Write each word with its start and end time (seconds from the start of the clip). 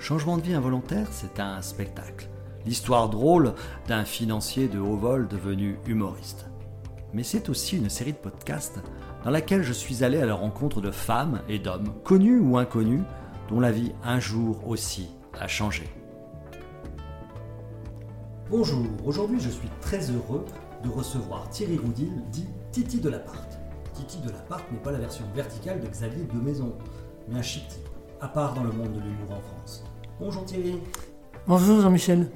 Changement 0.00 0.36
de 0.36 0.42
vie 0.42 0.54
involontaire, 0.54 1.08
c'est 1.10 1.40
un 1.40 1.60
spectacle. 1.60 2.28
L'histoire 2.64 3.08
drôle 3.08 3.54
d'un 3.88 4.04
financier 4.04 4.68
de 4.68 4.78
haut 4.78 4.96
vol 4.96 5.26
devenu 5.26 5.76
humoriste. 5.86 6.46
Mais 7.12 7.24
c'est 7.24 7.48
aussi 7.48 7.76
une 7.76 7.90
série 7.90 8.12
de 8.12 8.18
podcasts 8.18 8.80
dans 9.24 9.30
laquelle 9.30 9.64
je 9.64 9.72
suis 9.72 10.04
allé 10.04 10.18
à 10.18 10.26
la 10.26 10.34
rencontre 10.34 10.80
de 10.80 10.92
femmes 10.92 11.40
et 11.48 11.58
d'hommes, 11.58 11.92
connus 12.04 12.38
ou 12.38 12.58
inconnus, 12.58 13.02
dont 13.48 13.58
la 13.58 13.72
vie 13.72 13.92
un 14.04 14.20
jour 14.20 14.68
aussi 14.68 15.08
a 15.38 15.48
changé. 15.48 15.88
Bonjour, 18.50 18.86
aujourd'hui 19.04 19.40
je 19.40 19.50
suis 19.50 19.68
très 19.80 20.10
heureux 20.10 20.44
de 20.84 20.88
recevoir 20.90 21.50
Thierry 21.50 21.76
Roudil, 21.76 22.22
dit 22.30 22.46
Titi 22.70 23.00
de. 23.00 23.12
Titi 23.94 24.18
de 24.18 24.28
n'est 24.28 24.80
pas 24.80 24.92
la 24.92 24.98
version 24.98 25.24
verticale 25.34 25.80
de 25.80 25.88
Xavier 25.88 26.24
de 26.24 26.40
Maison, 26.40 26.72
mais 27.28 27.38
un 27.38 27.42
chic 27.42 27.66
à 28.20 28.28
part 28.28 28.54
dans 28.54 28.64
le 28.64 28.72
monde 28.72 28.92
de 28.92 29.00
l'humour 29.00 29.32
en 29.32 29.40
France. 29.40 29.84
Bonjour 30.18 30.44
Thierry. 30.44 30.78
Bonjour 31.46 31.80
Jean-Michel. 31.80 32.30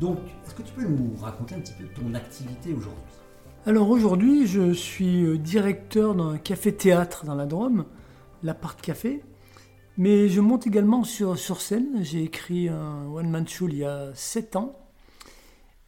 Donc, 0.00 0.18
est-ce 0.44 0.54
que 0.54 0.62
tu 0.62 0.72
peux 0.72 0.84
nous 0.84 1.14
raconter 1.20 1.54
un 1.54 1.60
petit 1.60 1.74
peu 1.74 1.84
ton 1.88 2.14
activité 2.14 2.72
aujourd'hui? 2.72 3.02
Alors 3.66 3.90
aujourd'hui, 3.90 4.46
je 4.46 4.72
suis 4.72 5.24
euh, 5.24 5.38
directeur 5.38 6.14
d'un 6.14 6.38
café-théâtre 6.38 7.26
dans 7.26 7.34
la 7.34 7.46
Drôme, 7.46 7.84
l'Appart 8.42 8.80
Café. 8.80 9.22
Mais 9.96 10.28
je 10.28 10.40
monte 10.40 10.66
également 10.66 11.04
sur, 11.04 11.38
sur 11.38 11.60
scène. 11.60 12.02
J'ai 12.02 12.22
écrit 12.22 12.68
un 12.68 13.06
one-man 13.06 13.46
show 13.46 13.68
il 13.68 13.76
y 13.76 13.84
a 13.84 14.10
7 14.14 14.56
ans. 14.56 14.78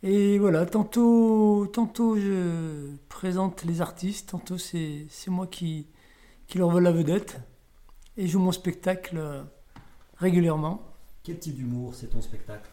Et 0.02 0.38
voilà, 0.38 0.66
tantôt, 0.66 1.66
tantôt 1.72 2.16
je 2.16 2.90
présente 3.08 3.64
les 3.64 3.80
artistes, 3.80 4.30
tantôt 4.30 4.58
c'est 4.58 5.06
moi 5.28 5.46
qui, 5.46 5.86
qui 6.48 6.58
leur 6.58 6.70
vole 6.70 6.82
la 6.82 6.92
vedette. 6.92 7.40
Et 8.16 8.26
je 8.26 8.32
joue 8.32 8.40
mon 8.40 8.52
spectacle 8.52 9.16
euh, 9.16 9.42
régulièrement. 10.16 10.82
Quel 11.22 11.38
type 11.38 11.56
d'humour 11.56 11.94
c'est 11.94 12.08
ton 12.08 12.20
spectacle? 12.20 12.68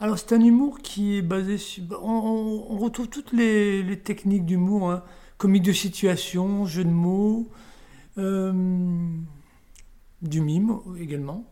Alors 0.00 0.18
c'est 0.18 0.34
un 0.34 0.40
humour 0.40 0.78
qui 0.78 1.16
est 1.16 1.22
basé 1.22 1.56
sur... 1.56 1.84
On, 2.02 2.76
retrouve 2.78 3.08
toutes 3.08 3.32
les, 3.32 4.00
techniques 4.04 4.44
d'humour, 4.44 4.90
hein. 4.90 5.02
comique 5.38 5.62
de 5.62 5.72
situation, 5.72 6.66
jeu 6.66 6.84
de 6.84 6.90
mots, 6.90 7.48
euh, 8.18 8.52
du 10.20 10.40
mime 10.40 10.78
également. 10.98 11.44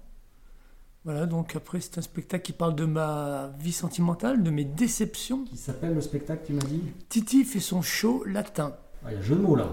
Voilà, 1.04 1.26
donc 1.26 1.54
après 1.54 1.80
c'est 1.80 1.98
un 1.98 2.02
spectacle 2.02 2.44
qui 2.44 2.52
parle 2.52 2.74
de 2.74 2.84
ma 2.84 3.52
vie 3.60 3.72
sentimentale, 3.72 4.42
de 4.42 4.50
mes 4.50 4.64
déceptions. 4.64 5.44
Qui 5.44 5.56
s'appelle 5.56 5.94
le 5.94 6.00
spectacle, 6.00 6.44
tu 6.46 6.52
m'as 6.54 6.62
dit? 6.62 6.82
Titi 7.08 7.44
fait 7.44 7.60
son 7.60 7.80
show 7.80 8.24
latin. 8.24 8.74
Ah, 9.04 9.08
il 9.10 9.14
y 9.14 9.16
a 9.16 9.18
un 9.20 9.22
jeu 9.22 9.36
de 9.36 9.40
mots 9.42 9.56
là. 9.56 9.72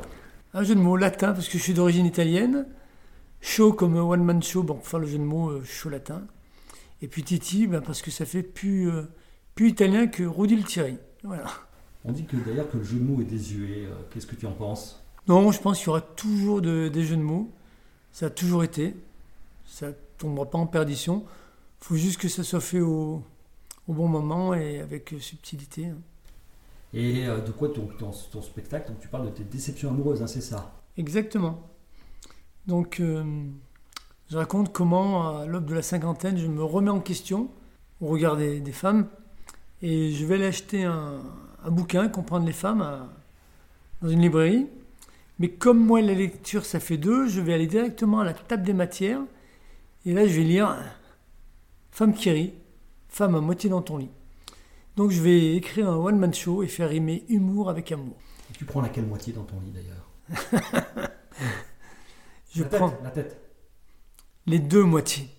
Un 0.54 0.64
jeu 0.64 0.76
de 0.76 0.82
mots 0.82 0.98
latin 0.98 1.32
parce 1.32 1.48
que 1.48 1.58
je 1.58 1.64
suis 1.64 1.74
d'origine 1.74 2.06
italienne. 2.06 2.66
Show 3.42 3.74
comme 3.74 3.96
one 3.96 4.24
man 4.24 4.42
show, 4.42 4.62
bon, 4.62 4.76
pour 4.76 4.88
faire 4.88 5.00
le 5.00 5.08
jeu 5.08 5.18
de 5.18 5.24
mots, 5.24 5.50
euh, 5.50 5.64
show 5.64 5.90
latin. 5.90 6.22
Et 7.02 7.08
puis 7.08 7.24
Titi, 7.24 7.66
ben, 7.66 7.82
parce 7.82 8.04
que 8.04 8.12
ça 8.12 8.26
fait 8.26 8.44
plus, 8.44 8.90
euh, 8.90 9.04
plus 9.56 9.70
italien 9.70 10.08
que 10.08 10.24
Rudil 10.24 10.64
Thierry. 10.64 10.98
Voilà. 11.24 11.46
On 12.06 12.12
dit 12.12 12.26
que 12.26 12.38
d'ailleurs 12.38 12.70
que 12.70 12.78
le 12.78 12.84
jeu 12.84 12.98
de 12.98 13.04
mots 13.04 13.20
est 13.20 13.26
désuet. 13.26 13.86
Euh, 13.86 13.94
qu'est-ce 14.12 14.28
que 14.28 14.36
tu 14.36 14.46
en 14.46 14.52
penses? 14.52 15.04
Non, 15.28 15.52
je 15.52 15.60
pense 15.60 15.80
qu'il 15.80 15.88
y 15.88 15.90
aura 15.90 16.02
toujours 16.02 16.62
des 16.62 17.04
jeux 17.04 17.18
de 17.18 17.22
mots. 17.22 17.52
Ça 18.12 18.28
a 18.28 18.30
toujours 18.30 18.64
été. 18.64 18.96
Ça 19.66 19.88
ne 19.88 19.94
tombera 20.18 20.50
pas 20.50 20.58
en 20.58 20.68
perdition. 20.68 21.26
Il 21.82 21.86
faut 21.86 21.96
juste 21.96 22.20
que 22.20 22.28
ça 22.28 22.44
soit 22.44 22.62
fait 22.62 22.82
au, 22.82 23.24
bon 23.88 24.08
moment 24.08 24.54
et 24.54 24.80
avec 24.80 25.16
subtilité. 25.20 25.88
Hein. 25.88 25.98
Et 26.94 27.26
de 27.26 27.52
quoi 27.52 27.70
ton, 27.70 27.88
ton, 27.98 28.42
spectacle? 28.42 28.92
Tu 29.00 29.08
parles 29.08 29.26
de 29.26 29.32
tes 29.32 29.44
déceptions 29.44 29.90
amoureuses, 29.90 30.22
hein, 30.22 30.28
c'est 30.28 30.42
ça? 30.42 30.74
Exactement. 30.98 31.71
Donc, 32.68 33.02
je 34.30 34.38
raconte 34.38 34.72
comment, 34.72 35.40
à 35.40 35.46
l'aube 35.46 35.66
de 35.66 35.74
la 35.74 35.82
cinquantaine, 35.82 36.38
je 36.38 36.48
me 36.48 36.64
remets 36.64 36.92
en 36.92 37.00
question 37.00 37.50
au 38.00 38.08
regard 38.08 38.38
des, 38.38 38.62
femmes 38.72 39.08
et 39.82 40.12
je 40.12 40.26
vais 40.26 40.36
aller 40.36 40.46
acheter 40.46 40.84
un, 40.84 41.22
bouquin, 41.68 42.08
Comprendre 42.08 42.46
les 42.46 42.54
femmes, 42.54 43.10
dans 44.02 44.10
une 44.10 44.22
librairie. 44.22 44.68
Mais 45.40 45.50
comme 45.50 45.80
moi, 45.80 46.02
la 46.02 46.14
lecture, 46.14 46.66
ça 46.66 46.80
fait 46.80 46.98
deux, 46.98 47.28
je 47.28 47.42
vais 47.42 47.54
aller 47.54 47.68
directement 47.68 48.20
à 48.20 48.24
la 48.24 48.34
table 48.34 48.64
des 48.64 48.74
matières 48.74 49.22
et 50.06 50.14
là, 50.14 50.28
je 50.28 50.34
vais 50.36 50.44
lire 50.44 50.78
Femme 51.92 52.14
qui 52.14 52.32
rit, 52.32 52.54
femme 53.10 53.36
à 53.36 53.42
moitié 53.42 53.70
dans 53.70 53.82
ton 53.82 53.98
lit. 53.98 54.10
Donc, 54.96 55.12
je 55.12 55.22
vais 55.22 55.56
écrire 55.56 55.90
un 55.90 55.98
one-man 55.98 56.34
show 56.34 56.64
et 56.64 56.68
faire 56.68 56.90
rimer 56.90 57.26
humour 57.28 57.70
avec 57.70 57.92
amour. 57.92 58.16
Et 58.50 58.54
tu 58.54 58.66
prends 58.66 58.82
laquelle 58.82 59.06
moitié 59.06 59.34
dans 59.34 59.44
ton 59.44 59.60
lit 59.60 59.72
d'ailleurs? 59.72 61.12
Je 62.54 62.64
la 62.64 62.70
prends 62.70 62.90
tête, 62.90 63.00
la 63.04 63.12
tête 63.12 63.42
les 64.48 64.60
deux 64.60 64.84
moitiés. 64.84 65.30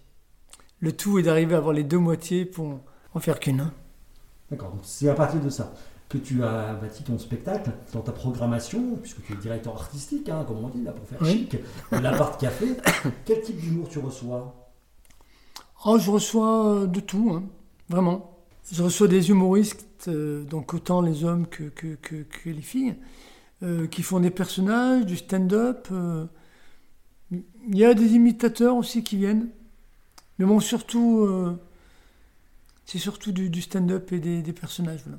Le 0.80 0.92
tout 0.92 1.18
est 1.18 1.22
d'arriver 1.22 1.54
à 1.54 1.58
avoir 1.58 1.72
les 1.72 1.84
deux 1.84 1.98
moitiés 1.98 2.44
pour 2.44 2.80
en 3.14 3.20
faire 3.20 3.40
qu'une. 3.40 3.60
Hein. 3.60 3.72
D'accord, 4.50 4.70
donc 4.70 4.80
c'est 4.82 5.08
à 5.08 5.14
partir 5.14 5.40
de 5.40 5.50
ça 5.50 5.72
que 6.08 6.18
tu 6.18 6.44
as 6.44 6.74
bâti 6.74 7.02
ton 7.02 7.18
spectacle 7.18 7.70
dans 7.94 8.02
ta 8.02 8.12
programmation, 8.12 8.96
puisque 8.96 9.24
tu 9.24 9.32
es 9.32 9.36
directeur 9.36 9.74
artistique, 9.74 10.28
hein, 10.28 10.44
comme 10.46 10.62
on 10.62 10.68
dit, 10.68 10.82
là, 10.82 10.92
pour 10.92 11.06
faire 11.08 11.24
chic, 11.26 11.56
de 11.90 11.98
l'appart 11.98 12.38
café. 12.38 12.76
Quel 13.24 13.40
type 13.40 13.58
d'humour 13.58 13.88
tu 13.88 13.98
reçois? 13.98 14.54
Oh, 15.86 15.98
je 15.98 16.10
reçois 16.10 16.66
euh, 16.66 16.86
de 16.86 17.00
tout, 17.00 17.32
hein, 17.32 17.44
vraiment. 17.88 18.36
Je 18.70 18.82
reçois 18.82 19.08
des 19.08 19.30
humoristes, 19.30 19.86
euh, 20.08 20.44
donc 20.44 20.74
autant 20.74 21.00
les 21.00 21.24
hommes 21.24 21.46
que, 21.46 21.64
que, 21.64 21.94
que, 21.94 22.50
les 22.50 22.60
filles, 22.60 22.94
euh, 23.62 23.86
qui 23.86 24.02
font 24.02 24.20
des 24.20 24.30
personnages, 24.30 25.06
du 25.06 25.16
stand-up. 25.16 25.88
Il 27.32 27.78
y 27.78 27.84
a 27.84 27.94
des 27.94 28.14
imitateurs 28.14 28.76
aussi 28.76 29.02
qui 29.02 29.16
viennent. 29.16 29.48
Mais 30.38 30.44
bon, 30.44 30.60
surtout, 30.60 31.20
euh, 31.20 31.58
c'est 32.86 32.98
surtout 32.98 33.32
du, 33.32 33.62
stand-up 33.62 34.12
et 34.12 34.18
des, 34.18 34.52
personnages. 34.52 35.00
Voilà. 35.04 35.18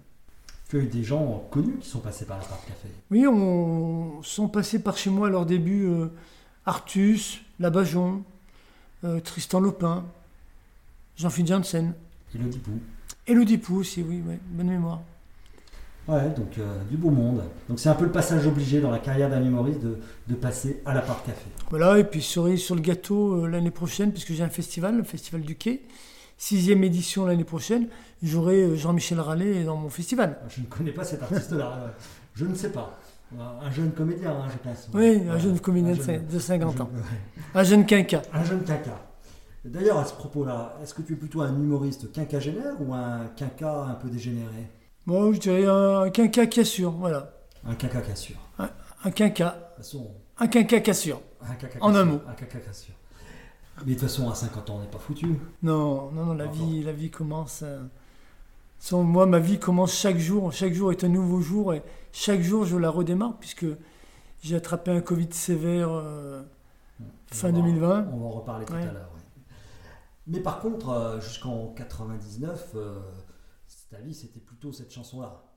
Tu 0.69 0.77
as 0.77 0.79
eu 0.81 0.87
des 0.87 1.03
gens 1.03 1.47
connus 1.51 1.77
qui 1.79 1.89
sont 1.89 1.99
passés 1.99 2.25
par 2.25 2.37
la 2.37 2.43
part 2.43 2.63
café 2.65 2.89
Oui, 3.11 3.25
on 3.27 4.21
sont 4.23 4.47
passés 4.47 4.79
par 4.79 4.97
chez 4.97 5.09
moi 5.09 5.27
à 5.27 5.29
leur 5.29 5.45
début. 5.45 5.85
Euh, 5.85 6.07
Artus, 6.65 7.41
Labajon, 7.59 8.23
euh, 9.03 9.19
Tristan 9.19 9.59
Lopin, 9.59 10.05
Jean-Philippe 11.17 11.49
Janssen. 11.49 11.93
Elodie 12.33 12.59
Pou. 12.59 12.71
Elodie 13.27 13.57
Pou 13.57 13.75
aussi, 13.75 14.01
oui, 14.01 14.21
bonne 14.51 14.69
mémoire. 14.69 15.01
Ouais, 16.07 16.29
donc 16.35 16.57
euh, 16.57 16.83
du 16.89 16.97
beau 16.97 17.09
monde. 17.09 17.43
Donc 17.69 17.79
c'est 17.79 17.87
un 17.87 17.95
peu 17.95 18.03
le 18.03 18.11
passage 18.11 18.45
obligé 18.45 18.81
dans 18.81 18.91
la 18.91 18.99
carrière 18.99 19.29
d'un 19.29 19.43
humoriste 19.43 19.79
de, 19.81 19.97
de, 20.27 20.35
passer 20.35 20.81
à 20.85 20.93
la 20.93 21.01
part 21.01 21.23
café. 21.23 21.45
Voilà, 21.69 21.97
et 21.97 22.03
puis 22.03 22.21
cerise 22.21 22.61
sur 22.61 22.75
le 22.75 22.81
gâteau 22.81 23.45
euh, 23.45 23.47
l'année 23.47 23.71
prochaine, 23.71 24.11
puisque 24.11 24.33
j'ai 24.33 24.43
un 24.43 24.49
festival, 24.49 24.97
le 24.97 25.03
Festival 25.03 25.41
du 25.41 25.55
Quai. 25.55 25.81
Sixième 26.37 26.83
édition 26.83 27.25
l'année 27.25 27.45
prochaine, 27.45 27.87
j'aurai 28.21 28.63
euh, 28.63 28.75
Jean-Michel 28.75 29.19
Rallet 29.19 29.63
dans 29.63 29.77
mon 29.77 29.89
festival. 29.89 30.39
Je 30.49 30.59
ne 30.59 30.65
connais 30.65 30.91
pas 30.91 31.05
cet 31.05 31.23
artiste-là, 31.23 31.93
je 32.33 32.45
ne 32.45 32.55
sais 32.55 32.71
pas. 32.71 32.99
Un 33.61 33.71
jeune 33.71 33.91
comédien, 33.91 34.31
hein, 34.31 34.47
je 34.51 34.57
pense. 34.57 34.89
Oui, 34.93 35.21
un 35.27 35.39
jeune 35.39 35.59
comédien 35.59 35.93
de 35.93 36.39
50 36.39 36.81
ans. 36.81 36.89
Un 37.55 37.63
jeune 37.63 37.85
quinca. 37.85 38.21
Un 38.31 38.43
jeune 38.43 38.63
quinca. 38.63 38.99
D'ailleurs, 39.65 39.97
à 39.97 40.05
ce 40.05 40.13
propos-là, 40.13 40.77
est-ce 40.83 40.93
que 40.93 41.01
tu 41.01 41.13
es 41.13 41.15
plutôt 41.15 41.41
un 41.41 41.49
humoriste 41.49 42.11
quinquagénaire 42.11 42.75
ou 42.79 42.93
un 42.93 43.27
quinca 43.35 43.85
un 43.85 43.93
peu 43.93 44.09
dégénéré? 44.09 44.69
Bon, 45.05 45.33
je 45.33 45.39
dirais 45.39 45.65
un 45.65 46.09
quinca 46.09 46.47
cassure, 46.47 46.91
voilà. 46.91 47.33
Un 47.65 47.75
quinca 47.75 48.01
cassure. 48.01 48.37
Un, 48.57 48.69
un 49.03 49.11
quinca. 49.11 49.73
Un 50.39 50.47
quinca 50.47 50.79
cassure. 50.79 51.21
En 51.81 51.93
un 51.93 52.05
mot. 52.05 52.21
Un 52.27 52.33
quinca 52.33 52.59
cassure. 52.59 52.95
Mais 53.79 53.95
de 53.95 53.99
toute 53.99 54.07
façon, 54.07 54.29
à 54.29 54.35
50 54.35 54.69
ans, 54.69 54.75
on 54.77 54.81
n'est 54.81 54.87
pas 54.87 54.99
foutu. 54.99 55.27
Non, 55.61 56.11
non, 56.11 56.25
non, 56.25 56.33
la, 56.33 56.45
vie, 56.45 56.83
la 56.83 56.93
vie 56.93 57.09
commence. 57.09 57.63
Euh, 57.63 57.81
moi, 58.93 59.25
ma 59.25 59.39
vie 59.39 59.59
commence 59.59 59.93
chaque 59.93 60.17
jour. 60.17 60.51
Chaque 60.53 60.73
jour 60.73 60.91
est 60.91 61.03
un 61.03 61.09
nouveau 61.09 61.41
jour 61.41 61.73
et 61.73 61.81
chaque 62.11 62.41
jour, 62.41 62.65
je 62.65 62.77
la 62.77 62.89
redémarre 62.89 63.37
puisque 63.39 63.65
j'ai 64.41 64.55
attrapé 64.55 64.91
un 64.91 65.01
Covid 65.01 65.29
sévère 65.31 65.89
euh, 65.91 66.43
fin 67.27 67.51
2020. 67.51 68.07
On 68.13 68.17
va 68.19 68.25
en 68.25 68.29
reparler 68.29 68.65
tout 68.65 68.73
à 68.73 68.85
l'heure. 68.85 69.09
Mais 70.27 70.39
par 70.39 70.59
contre, 70.59 70.89
euh, 70.89 71.19
jusqu'en 71.19 71.73
99, 71.75 72.75
ta 73.93 74.01
vie, 74.01 74.15
c'était 74.15 74.39
plutôt 74.39 74.71
cette 74.71 74.91
chanson-là. 74.91 75.53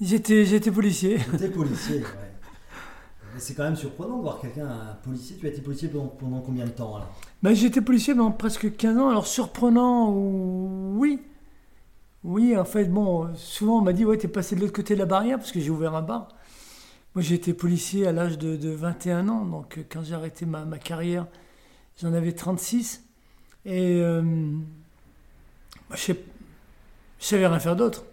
J'étais, 0.00 0.46
j'étais 0.46 0.70
policier. 0.70 1.18
J'étais 1.32 1.50
policier, 1.50 2.02
c'est 3.38 3.54
quand 3.54 3.64
même 3.64 3.76
surprenant 3.76 4.18
de 4.18 4.22
voir 4.22 4.40
quelqu'un, 4.40 4.66
un 4.66 4.94
policier. 5.02 5.36
Tu 5.38 5.46
as 5.46 5.50
été 5.50 5.60
policier 5.60 5.88
pendant, 5.88 6.40
combien 6.40 6.64
de 6.64 6.70
temps 6.70 6.98
là 6.98 7.08
ben, 7.42 7.54
J'ai 7.54 7.66
été 7.66 7.80
policier 7.80 8.14
pendant 8.14 8.30
presque 8.30 8.76
15 8.76 8.98
ans. 8.98 9.08
Alors 9.08 9.26
surprenant, 9.26 10.12
oui. 10.12 11.20
Oui, 12.24 12.56
en 12.56 12.64
fait, 12.64 12.86
bon, 12.86 13.34
souvent 13.36 13.78
on 13.78 13.82
m'a 13.82 13.92
dit, 13.92 14.04
ouais, 14.04 14.18
t'es 14.18 14.28
passé 14.28 14.56
de 14.56 14.60
l'autre 14.60 14.72
côté 14.72 14.94
de 14.94 14.98
la 14.98 15.06
barrière 15.06 15.38
parce 15.38 15.52
que 15.52 15.60
j'ai 15.60 15.70
ouvert 15.70 15.94
un 15.94 16.02
bar. 16.02 16.28
Moi, 17.14 17.22
j'ai 17.22 17.36
été 17.36 17.54
policier 17.54 18.06
à 18.06 18.12
l'âge 18.12 18.38
de, 18.38 18.56
de 18.56 18.70
21 18.70 19.28
ans, 19.28 19.44
donc 19.44 19.78
euh, 19.78 19.82
quand 19.88 20.02
j'ai 20.02 20.14
arrêté 20.14 20.44
ma, 20.46 20.64
carrière, 20.78 21.26
j'en 22.00 22.12
avais 22.12 22.32
36. 22.32 23.04
Et 23.64 24.00
euh, 24.00 24.22
je 25.94 26.12
savais 27.18 27.46
rien 27.46 27.58
faire 27.58 27.76
d'autre. 27.76 28.04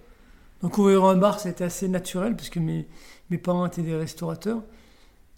Donc 0.61 0.77
ouvrir 0.77 1.03
un 1.05 1.17
bar, 1.17 1.39
c'était 1.39 1.63
assez 1.63 1.87
naturel 1.87 2.35
parce 2.35 2.49
que 2.49 2.59
mes, 2.59 2.87
mes 3.29 3.37
parents 3.37 3.65
étaient 3.65 3.81
des 3.81 3.95
restaurateurs. 3.95 4.63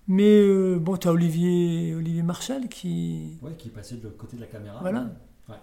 Mais 0.08 0.40
euh, 0.40 0.78
bon, 0.80 0.96
tu 0.96 1.08
as 1.08 1.12
Olivier, 1.12 1.94
Olivier 1.94 2.24
Marchal 2.24 2.70
qui... 2.70 3.38
Ouais, 3.42 3.56
qui 3.58 3.68
est 3.68 3.72
passé 3.72 3.98
de 3.98 4.04
l'autre 4.04 4.18
côté 4.18 4.38
de 4.38 4.42
la 4.42 4.48
caméra. 4.48 4.80
Voilà. 4.80 5.10
Ouais. 5.50 5.56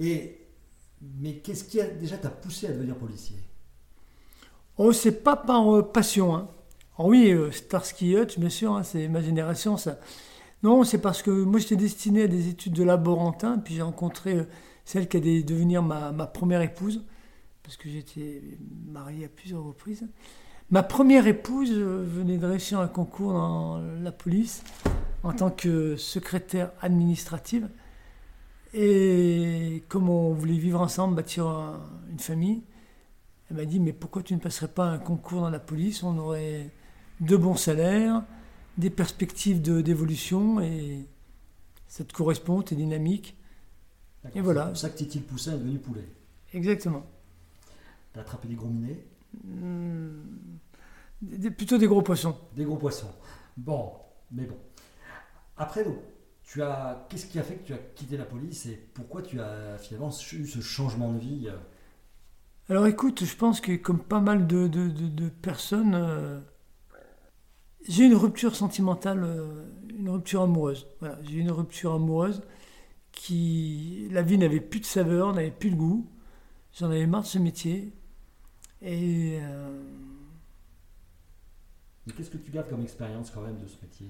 Et 0.00 0.38
mais 1.20 1.34
qu'est-ce 1.34 1.64
qui 1.64 1.80
a 1.80 1.86
déjà 1.86 2.16
t'a 2.16 2.30
poussé 2.30 2.68
à 2.68 2.72
devenir 2.72 2.96
policier? 2.96 3.36
Oh, 4.78 4.92
c'est 4.92 5.22
pas 5.22 5.36
par 5.36 5.74
euh, 5.74 5.82
passion. 5.82 6.34
Hein. 6.34 6.48
Alors 6.96 7.08
oui, 7.08 7.30
euh, 7.30 7.50
Starsky 7.50 8.16
Hutch, 8.16 8.38
bien 8.38 8.48
sûr, 8.48 8.72
hein, 8.74 8.82
c'est 8.84 9.08
ma 9.08 9.20
génération, 9.20 9.76
ça. 9.76 9.98
Non, 10.62 10.84
c'est 10.84 11.00
parce 11.00 11.22
que 11.22 11.30
moi, 11.30 11.58
j'étais 11.60 11.76
destiné 11.76 12.22
à 12.22 12.28
des 12.28 12.48
études 12.48 12.72
de 12.72 12.84
laborantin, 12.84 13.58
puis 13.58 13.74
j'ai 13.74 13.82
rencontré 13.82 14.32
euh, 14.38 14.44
celle 14.84 15.08
qui 15.08 15.16
allait 15.18 15.42
devenir 15.42 15.82
ma, 15.82 16.12
ma 16.12 16.26
première 16.26 16.62
épouse, 16.62 17.04
parce 17.62 17.76
que 17.76 17.90
j'étais 17.90 18.42
marié 18.86 19.26
à 19.26 19.28
plusieurs 19.28 19.64
reprises. 19.64 20.06
Ma 20.72 20.82
première 20.82 21.26
épouse 21.26 21.70
euh, 21.70 22.02
venait 22.02 22.38
de 22.38 22.46
réussir 22.46 22.80
un 22.80 22.88
concours 22.88 23.32
dans 23.34 23.78
la 24.02 24.10
police 24.10 24.64
en 25.22 25.32
tant 25.34 25.50
que 25.50 25.96
secrétaire 25.96 26.72
administrative. 26.80 27.68
Et 28.72 29.84
comme 29.88 30.08
on 30.08 30.32
voulait 30.32 30.56
vivre 30.56 30.80
ensemble, 30.80 31.14
bâtir 31.14 31.46
un- 31.46 31.80
une 32.10 32.18
famille, 32.18 32.62
elle 33.50 33.58
m'a 33.58 33.66
dit, 33.66 33.80
mais 33.80 33.92
pourquoi 33.92 34.22
tu 34.22 34.32
ne 34.34 34.38
passerais 34.40 34.68
pas 34.68 34.86
un 34.86 34.98
concours 34.98 35.42
dans 35.42 35.50
la 35.50 35.58
police? 35.58 36.02
On 36.02 36.16
aurait 36.16 36.70
de 37.20 37.36
bons 37.36 37.56
salaires, 37.56 38.24
des 38.78 38.88
perspectives 38.88 39.60
de- 39.60 39.82
d'évolution, 39.82 40.58
et 40.60 41.06
ça 41.86 42.02
te 42.02 42.14
correspond, 42.14 42.62
tu 42.62 42.72
es 42.72 42.76
dynamique. 42.78 43.36
Et 44.34 44.40
voilà. 44.40 44.62
C'est 44.62 44.70
pour 44.70 44.78
ça 44.78 44.88
que 44.88 44.96
Titi 44.96 45.18
le 45.18 45.24
Poussin 45.26 45.52
est 45.52 45.58
devenu 45.58 45.78
poulet. 45.78 46.08
Exactement. 46.54 47.04
T'as 48.14 48.22
attrapé 48.22 48.48
des 48.48 48.54
gros 48.54 48.68
minets, 48.68 49.04
Hmm, 49.44 50.10
des- 51.22 51.50
plutôt 51.50 51.78
des 51.78 51.86
gros 51.86 52.02
poissons. 52.02 52.36
des 52.54 52.64
gros 52.64 52.76
poissons. 52.76 53.10
Bon, 53.56 53.92
mais 54.30 54.44
bon. 54.46 54.56
Après, 55.56 55.84
donc, 55.84 55.96
tu 56.42 56.62
as, 56.62 57.06
qu'est-ce 57.08 57.26
qui 57.26 57.38
a 57.38 57.42
fait 57.42 57.56
que 57.56 57.66
tu 57.66 57.72
as 57.74 57.78
quitté 57.78 58.16
la 58.16 58.24
police 58.24 58.66
et 58.66 58.76
pourquoi 58.94 59.22
tu 59.22 59.40
as 59.40 59.78
finalement 59.78 60.10
eu 60.32 60.46
ce 60.46 60.60
changement 60.60 61.12
de 61.12 61.18
vie 61.18 61.48
euh, 61.48 61.56
Alors 62.68 62.86
écoute, 62.86 63.24
je 63.24 63.36
pense 63.36 63.60
que 63.60 63.76
comme 63.76 64.00
pas 64.00 64.20
mal 64.20 64.46
de, 64.46 64.66
de- 64.66 64.88
de- 64.88 65.08
de 65.08 65.28
personnes, 65.28 65.94
euh, 65.94 66.40
j'ai 67.88 68.04
eu 68.04 68.06
une 68.06 68.14
rupture 68.16 68.54
sentimentale, 68.54 69.22
euh, 69.24 69.66
une 69.98 70.08
rupture 70.10 70.42
amoureuse. 70.42 70.86
Voilà, 71.00 71.18
j'ai 71.22 71.36
eu 71.36 71.40
une 71.40 71.50
rupture 71.50 71.92
amoureuse 71.94 72.42
qui, 73.12 74.08
la 74.10 74.22
vie 74.22 74.38
n'avait 74.38 74.60
plus 74.60 74.80
de 74.80 74.84
saveur, 74.86 75.32
n'avait 75.34 75.50
plus 75.50 75.70
de 75.70 75.76
goût. 75.76 76.08
J'en 76.78 76.86
avais 76.86 77.06
marre 77.06 77.22
de 77.22 77.26
ce 77.26 77.38
métier. 77.38 77.92
Et 78.82 79.38
euh, 79.42 79.82
Mais 82.06 82.12
qu'est-ce 82.12 82.30
que 82.30 82.38
tu 82.38 82.50
gardes 82.50 82.68
comme 82.68 82.82
expérience 82.82 83.30
quand 83.30 83.42
même 83.42 83.58
de 83.58 83.66
ce 83.66 83.76
métier? 83.82 84.06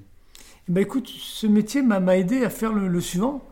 Eh 0.68 0.72
ben, 0.72 0.80
écoute, 0.80 1.08
ce 1.08 1.46
métier 1.46 1.82
m'a 1.82 2.16
aidé 2.16 2.44
à 2.44 2.50
faire 2.50 2.72
le, 2.72 3.00
suivant, 3.00 3.44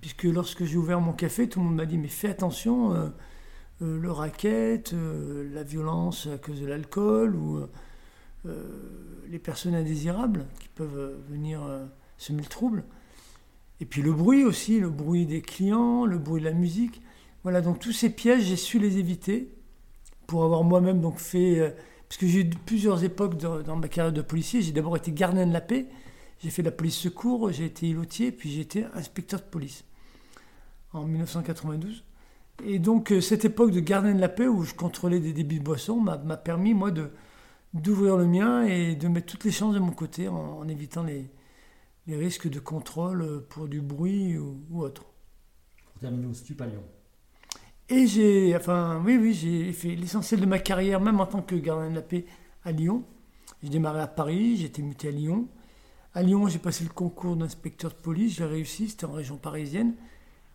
puisque 0.00 0.24
lorsque 0.24 0.64
j'ai 0.64 0.76
ouvert 0.76 1.00
mon 1.00 1.12
café, 1.12 1.48
tout 1.48 1.60
le 1.60 1.66
monde 1.66 1.76
m'a 1.76 1.86
dit 1.86 1.98
mais 1.98 2.08
fais 2.08 2.28
attention, 2.28 2.94
euh, 2.94 3.08
euh, 3.82 3.98
le 4.00 4.10
racket, 4.10 4.92
euh, 4.92 5.48
la 5.52 5.62
violence 5.62 6.26
à 6.26 6.38
cause 6.38 6.60
de 6.60 6.66
l'alcool 6.66 7.36
ou 7.36 7.60
les 9.28 9.40
personnes 9.40 9.74
indésirables 9.74 10.46
qui 10.60 10.68
peuvent 10.68 11.16
venir 11.28 11.62
semer 12.16 12.42
le 12.42 12.48
trouble. 12.48 12.84
Et 13.80 13.84
puis 13.84 14.00
le 14.00 14.12
bruit 14.12 14.44
aussi, 14.44 14.78
le 14.78 14.88
bruit 14.88 15.26
des 15.26 15.42
clients, 15.42 16.06
le 16.06 16.16
bruit 16.16 16.40
de 16.40 16.46
la 16.46 16.52
musique. 16.52 17.02
Voilà, 17.42 17.60
donc 17.60 17.80
tous 17.80 17.90
ces 17.90 18.08
pièges, 18.08 18.44
j'ai 18.44 18.54
su 18.54 18.78
les 18.78 18.98
éviter 18.98 19.52
pour 20.28 20.44
avoir 20.44 20.62
moi-même 20.64 21.00
donc 21.00 21.18
fait... 21.18 21.74
parce 22.08 22.18
que 22.18 22.26
j'ai 22.26 22.40
eu 22.40 22.50
plusieurs 22.50 23.02
époques 23.04 23.36
dans, 23.36 23.76
ma 23.76 23.88
carrière 23.88 24.12
de 24.12 24.22
policier. 24.22 24.62
J'ai 24.62 24.72
d'abord 24.72 24.96
été 24.96 25.12
gardien 25.12 25.46
de 25.46 25.52
la 25.52 25.60
paix, 25.60 25.86
j'ai 26.38 26.50
fait 26.50 26.62
la 26.62 26.70
police 26.70 26.96
secours, 26.96 27.50
j'ai 27.52 27.66
été 27.66 27.88
îlotier, 27.88 28.32
puis 28.32 28.50
j'ai 28.50 28.60
été 28.60 28.84
inspecteur 28.94 29.40
de 29.40 29.46
police 29.46 29.84
en 30.92 31.04
1992. 31.04 32.04
Et 32.64 32.78
donc 32.78 33.12
euh, 33.12 33.20
cette 33.20 33.44
époque 33.44 33.70
de 33.70 33.80
gardien 33.80 34.14
de 34.14 34.20
la 34.20 34.28
paix 34.28 34.46
où 34.46 34.62
je 34.62 34.74
contrôlais 34.74 35.20
des 35.20 35.32
débits 35.32 35.58
de 35.58 35.64
boissons 35.64 36.00
m'a 36.00 36.36
permis 36.36 36.72
moi 36.72 36.90
d'ouvrir 37.74 38.16
le 38.16 38.26
mien 38.26 38.64
et 38.64 38.94
de 38.94 39.08
mettre 39.08 39.26
toutes 39.26 39.44
les 39.44 39.50
chances 39.50 39.74
de 39.74 39.78
mon 39.78 39.92
côté 39.92 40.28
en, 40.28 40.66
évitant 40.68 41.02
les, 41.02 41.28
risques 42.08 42.48
de 42.48 42.60
contrôle 42.60 43.22
euh, 43.22 43.46
pour 43.48 43.68
du 43.68 43.80
bruit 43.80 44.38
ou, 44.38 44.64
ou 44.70 44.82
autre. 44.82 45.04
Pour 45.84 46.00
terminer 46.00 46.26
au 46.26 46.34
stup 46.34 46.60
à 46.60 46.66
Lyon. 46.66 46.84
Et 47.88 48.06
j'ai, 48.06 48.56
enfin, 48.56 49.00
oui, 49.04 49.16
oui, 49.16 49.32
j'ai 49.32 49.72
fait 49.72 49.94
l'essentiel 49.94 50.40
de 50.40 50.46
ma 50.46 50.58
carrière, 50.58 51.00
même 51.00 51.20
en 51.20 51.26
tant 51.26 51.42
que 51.42 51.54
gardien 51.54 51.90
de 51.90 51.94
la 51.94 52.02
paix 52.02 52.24
à 52.64 52.72
Lyon. 52.72 53.04
J'ai 53.62 53.68
démarré 53.68 54.00
à 54.00 54.08
Paris, 54.08 54.56
j'ai 54.56 54.66
été 54.66 54.82
muté 54.82 55.08
à 55.08 55.10
Lyon. 55.12 55.46
À 56.12 56.22
Lyon, 56.22 56.48
j'ai 56.48 56.58
passé 56.58 56.82
le 56.82 56.90
concours 56.90 57.36
d'inspecteur 57.36 57.92
de 57.92 57.96
police, 57.96 58.36
j'ai 58.36 58.44
réussi, 58.44 58.88
c'était 58.88 59.04
en 59.04 59.12
région 59.12 59.36
parisienne. 59.36 59.94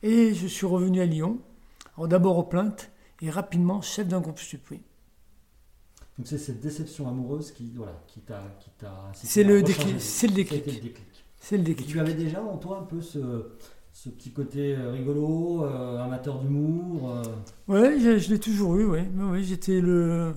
Et 0.04 0.33
je 0.33 0.48
suis 0.48 0.66
revenu 0.66 1.00
à 1.00 1.06
Lyon, 1.06 1.39
d'abord 1.98 2.38
aux 2.38 2.44
plaintes, 2.44 2.92
et 3.22 3.30
rapidement 3.30 3.81
chef 3.81 4.07
d'un 4.07 4.19
groupe 4.19 4.39
oui. 4.72 4.81
Donc 6.18 6.28
c'est 6.28 6.38
cette 6.38 6.60
déception 6.60 7.07
amoureuse 7.07 7.51
qui, 7.51 7.72
voilà, 7.75 8.04
qui 8.07 8.19
t'a, 8.19 8.42
qui 8.60 8.69
t'a 8.72 8.92
incité 9.10 9.28
C'est 9.28 9.44
le 9.44 9.62
rechanger 9.62 9.74
déclic, 9.74 10.01
c'est 10.01 10.28
le 10.28 10.33
déclic. 10.33 10.63
le. 10.63 10.92
C'est 11.39 11.57
le 11.57 11.63
déclic. 11.63 11.88
tu 11.88 12.00
avais 12.00 12.13
déjà 12.13 12.44
en 12.44 12.57
toi 12.57 12.80
un 12.80 12.83
peu 12.83 13.01
ce, 13.01 13.54
ce 13.94 14.10
petit 14.10 14.32
côté 14.32 14.76
euh, 14.76 14.92
rigolo, 14.92 15.64
euh, 15.66 16.00
amateur 16.04 16.40
d'humour. 16.40 17.12
euh, 17.12 17.24
Ouais, 17.68 18.00
je, 18.00 18.18
je 18.18 18.30
l'ai 18.32 18.40
toujours 18.40 18.76
eu, 18.78 18.86
oui. 18.86 19.00
Oui, 19.16 19.26
oui, 19.32 19.44
j'étais 19.44 19.80
le, 19.82 20.34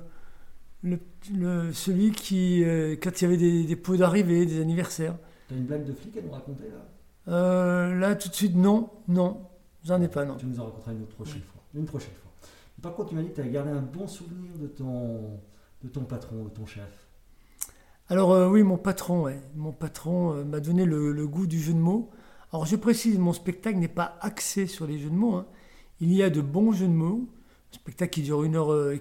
le, 0.82 0.98
le- 1.32 1.72
celui 1.72 2.10
qui, 2.12 2.64
euh, 2.64 2.96
quand 3.00 3.20
il 3.20 3.24
y 3.24 3.26
avait 3.26 3.36
des, 3.36 3.64
des 3.64 3.76
pots 3.76 3.96
d'arrivée, 3.96 4.44
des 4.46 4.60
anniversaires, 4.60 5.16
T'as 5.48 5.56
une 5.56 5.64
blague 5.64 5.84
de 5.84 5.92
flic 5.92 6.16
à 6.16 6.22
nous 6.22 6.30
raconter 6.32 6.64
là? 7.26 7.88
Là 7.94 8.14
tout 8.16 8.28
de 8.28 8.34
suite, 8.34 8.56
non, 8.56 8.90
non, 9.08 9.40
j'en 9.84 10.00
ai 10.02 10.08
pas, 10.08 10.24
non. 10.24 10.36
Tu 10.36 10.46
nous 10.46 10.58
en 10.60 10.64
raconteras 10.64 10.92
une 10.92 11.02
autre 11.02 11.14
prochaine 11.14 11.42
fois. 11.42 11.62
Une 11.74 11.84
prochaine 11.84 12.12
fois. 12.22 12.30
Par 12.82 12.94
contre, 12.94 13.10
tu 13.10 13.14
m'as 13.14 13.22
dit 13.22 13.28
que 13.30 13.34
tu 13.34 13.40
avais 13.40 13.50
gardé 13.50 13.70
un 13.70 13.80
bon 13.80 14.06
souvenir 14.06 14.50
de 14.60 14.66
ton, 14.66 15.38
de 15.82 15.88
ton 15.88 16.02
patron, 16.04 16.44
de 16.44 16.50
ton 16.50 16.66
chef. 16.66 17.08
Alors 18.08 18.50
oui, 18.50 18.62
mon 18.62 18.76
patron, 18.76 19.22
ouais. 19.22 19.40
mon 19.54 19.72
patron 19.72 20.44
m'a 20.44 20.60
donné 20.60 20.84
le, 20.84 21.12
le 21.12 21.26
goût 21.26 21.46
du 21.46 21.58
jeu 21.60 21.72
de 21.72 21.78
mots. 21.78 22.10
Alors 22.54 22.66
je 22.66 22.76
précise, 22.76 23.18
mon 23.18 23.32
spectacle 23.32 23.78
n'est 23.78 23.88
pas 23.88 24.16
axé 24.20 24.68
sur 24.68 24.86
les 24.86 25.00
jeux 25.00 25.10
de 25.10 25.14
mots. 25.16 25.34
hein. 25.34 25.46
Il 26.00 26.12
y 26.12 26.22
a 26.22 26.30
de 26.30 26.40
bons 26.40 26.70
jeux 26.70 26.86
de 26.86 26.92
mots. 26.92 27.26
Un 27.72 27.74
spectacle 27.74 28.12
qui 28.12 28.22
dure 28.22 28.44
une 28.44 28.54
heure 28.54 28.72
euh. 28.72 28.94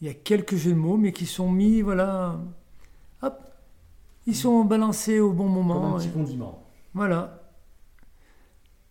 Il 0.00 0.06
y 0.08 0.10
a 0.10 0.14
quelques 0.14 0.56
jeux 0.56 0.72
de 0.72 0.76
mots, 0.76 0.96
mais 0.96 1.12
qui 1.12 1.24
sont 1.24 1.52
mis, 1.52 1.82
voilà, 1.82 2.40
hop, 3.22 3.48
ils 4.26 4.34
sont 4.34 4.64
balancés 4.64 5.20
au 5.20 5.32
bon 5.32 5.44
Comme 5.44 5.52
moment. 5.54 5.94
un 5.94 5.98
petit 5.98 6.08
et 6.08 6.10
condiment. 6.10 6.66
voilà. 6.94 7.42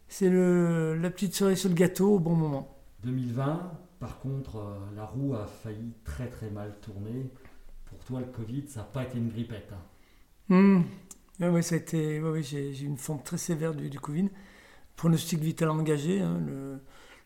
C'est 0.07 0.29
la 0.29 1.09
petite 1.09 1.35
cerise 1.35 1.59
sur 1.59 1.67
le 1.69 1.75
gâteau 1.75 2.15
au 2.15 2.19
bon 2.19 2.35
moment. 2.35 2.73
2020, 3.03 3.69
par 3.99 4.19
contre, 4.19 4.55
euh, 4.59 4.77
la 4.95 5.03
roue 5.05 5.33
a 5.35 5.45
failli 5.45 5.91
très 6.05 6.27
très 6.29 6.49
mal 6.49 6.73
tourner. 6.81 7.29
Pour 7.83 7.99
toi, 8.05 8.21
le 8.21 8.27
Covid, 8.27 8.63
ça 8.69 8.79
n'a 8.79 8.85
pas 8.85 9.03
été 9.03 9.17
une 9.17 9.27
grippette. 9.27 9.73
hein. 9.73 10.55
Hmm. 10.55 10.81
Ouais, 11.39 11.49
ouais, 11.49 11.61
ça 11.61 11.75
a 11.75 11.77
été, 11.77 12.21
ouais, 12.21 12.41
j'ai 12.43 12.79
une 12.81 12.97
forme 12.97 13.21
très 13.21 13.37
sévère 13.37 13.73
du, 13.75 13.99
Covid. 13.99 14.29
Pronostic 14.95 15.39
vital 15.39 15.69
engagé. 15.69 16.21
hein, 16.21 16.39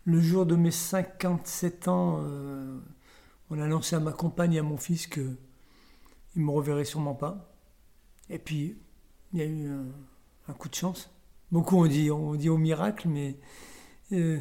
le, 0.06 0.22
jour 0.22 0.46
de 0.48 0.56
mes 0.56 0.72
57 0.72 1.88
ans, 1.88 2.20
euh, 2.24 2.80
on 3.52 3.60
a 3.60 3.66
annoncé 3.66 3.96
à 3.96 4.00
ma 4.00 4.12
compagne 4.12 4.54
et 4.54 4.60
à 4.60 4.64
mon 4.64 4.78
fils 4.78 5.06
que 5.06 5.38
il 6.36 6.42
me 6.42 6.52
reverrait 6.52 6.86
sûrement 6.86 7.14
pas. 7.16 7.54
Et 8.30 8.40
puis, 8.40 8.78
il 9.34 9.40
y 9.40 9.42
a 9.44 9.46
eu 9.46 9.70
un, 10.48 10.54
coup 10.54 10.70
de 10.70 10.76
chance. 10.76 11.12
Beaucoup 11.52 11.78
ont 11.78 11.88
dit, 11.88 12.10
on 12.12 12.36
dit 12.36 12.50
au 12.50 12.58
miracle, 12.58 13.08
mais 13.08 13.40
euh, 14.12 14.40